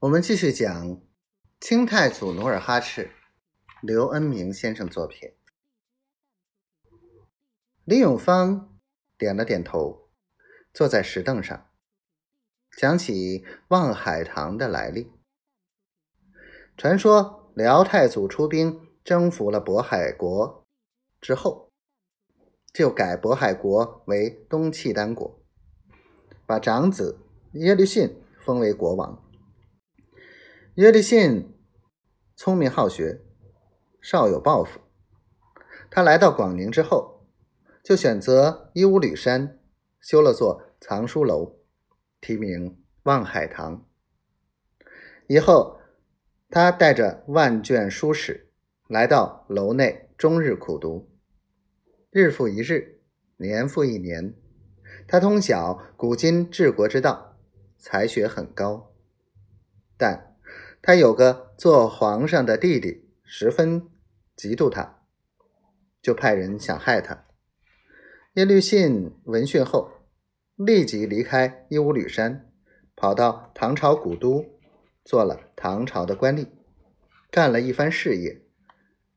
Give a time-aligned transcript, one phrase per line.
[0.00, 1.00] 我们继续讲
[1.58, 3.10] 清太祖努尔哈赤，
[3.82, 5.32] 刘恩明先生作品。
[7.84, 8.78] 李永芳
[9.16, 10.08] 点了点头，
[10.72, 11.66] 坐在石凳上，
[12.76, 15.10] 讲起望海堂的来历。
[16.76, 20.64] 传说辽太祖出兵征服了渤海国
[21.20, 21.72] 之后，
[22.72, 25.40] 就改渤海国为东契丹国，
[26.46, 27.18] 把长子
[27.54, 29.24] 耶律信封为国王。
[30.78, 31.58] 耶律信
[32.36, 33.20] 聪明好学，
[34.00, 34.78] 少有抱负。
[35.90, 37.26] 他来到广宁之后，
[37.82, 39.58] 就选择一五吕山
[39.98, 41.56] 修了座藏书楼，
[42.20, 43.88] 题名望海堂。
[45.26, 45.80] 以后，
[46.48, 48.52] 他带着万卷书史
[48.86, 51.10] 来到楼内，终日苦读。
[52.12, 53.00] 日复一日，
[53.38, 54.32] 年复一年，
[55.08, 57.36] 他通晓古今治国之道，
[57.76, 58.94] 才学很高，
[59.96, 60.27] 但。
[60.80, 63.88] 他有个做皇上的弟弟，十分
[64.36, 65.02] 嫉妒他，
[66.00, 67.26] 就派人想害他。
[68.34, 69.90] 耶律信闻讯后，
[70.54, 72.50] 立即离开伊吾吕山，
[72.94, 74.44] 跑到唐朝古都，
[75.04, 76.48] 做了唐朝的官吏，
[77.30, 78.42] 干了一番事业，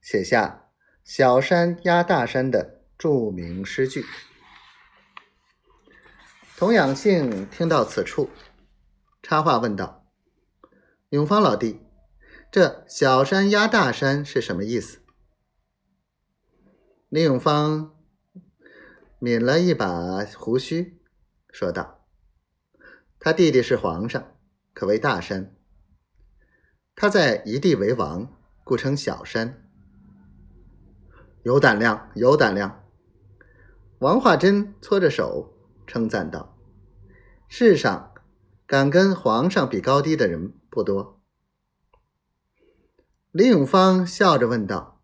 [0.00, 0.68] 写下
[1.04, 4.04] “小山压大山”的著名诗句。
[6.56, 8.28] 童养性听到此处，
[9.22, 10.03] 插话问道。
[11.14, 11.80] 永芳老弟，
[12.50, 14.98] 这小山压大山是什么意思？
[17.08, 17.94] 李永芳
[19.20, 21.00] 抿了一把胡须，
[21.52, 22.04] 说道
[23.20, 24.36] ：“他弟弟是皇上，
[24.72, 25.54] 可谓大山。
[26.96, 29.70] 他在一地为王，故称小山。
[31.44, 32.84] 有胆量，有胆量。”
[34.02, 35.56] 王化贞搓着手
[35.86, 36.58] 称赞道
[37.46, 38.12] ：“世上
[38.66, 41.20] 敢跟皇上比高低的人。”不多。
[43.30, 45.00] 李永芳笑着问道：“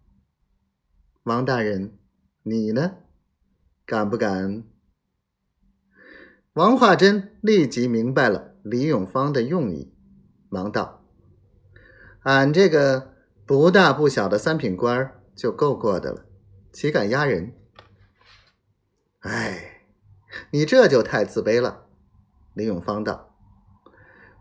[1.22, 1.96] 王大人，
[2.42, 2.96] 你呢？
[3.86, 4.64] 敢不敢？”
[6.54, 9.94] 王化贞立即明白了李永芳的用意，
[10.48, 11.04] 忙道
[12.24, 13.14] ：“俺这个
[13.46, 16.26] 不大不小的三品官就够过的了，
[16.72, 17.54] 岂敢压人？”
[19.22, 19.84] 哎，
[20.50, 21.86] 你这就太自卑了。”
[22.54, 23.29] 李永芳道。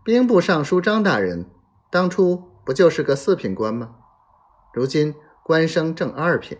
[0.02, 1.44] 兵部尚书张大人
[1.90, 3.96] 当初不就是个四品官吗？
[4.72, 6.56] 如今官升正二品。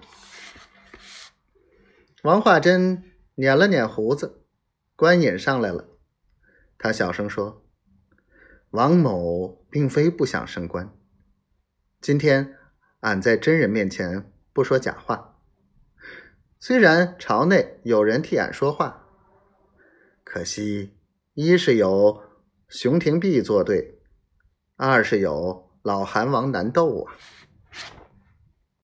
[2.22, 3.02] 王化贞
[3.34, 4.44] 捻了捻胡子，
[4.94, 5.88] 官瘾上来了。
[6.76, 7.64] 他小声说
[8.72, 10.92] ：“王某并非不想升官，
[12.00, 12.58] 今天
[13.00, 15.38] 俺在真人面前不说假话。
[16.58, 19.06] 虽然朝内有人替俺说话，
[20.24, 20.98] 可惜
[21.32, 22.22] 一是有。”
[22.70, 23.98] 熊廷弼作对，
[24.76, 27.12] 二是有老韩王难斗啊。